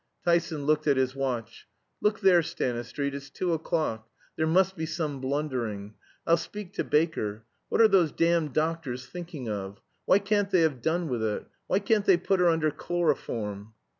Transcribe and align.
Tyson 0.25 0.65
looked 0.65 0.87
at 0.87 0.97
his 0.97 1.15
watch. 1.15 1.67
"Look 2.01 2.21
there, 2.21 2.41
Stanistreet, 2.41 3.13
it's 3.13 3.29
two 3.29 3.53
o'clock 3.53 4.09
there 4.35 4.47
must 4.47 4.75
be 4.75 4.87
some 4.87 5.21
blundering. 5.21 5.93
I'll 6.25 6.37
speak 6.37 6.73
to 6.73 6.83
Baker. 6.83 7.43
What 7.69 7.81
are 7.81 7.87
those 7.87 8.11
damned 8.11 8.51
doctors 8.53 9.05
thinking 9.05 9.47
of! 9.47 9.79
Why 10.05 10.17
can't 10.17 10.49
they 10.49 10.61
have 10.61 10.81
done 10.81 11.07
with 11.07 11.21
it? 11.21 11.45
Why 11.67 11.77
can't 11.77 12.05
they 12.05 12.17
put 12.17 12.39
her 12.39 12.49
under 12.49 12.71
chloroform?" 12.71 13.73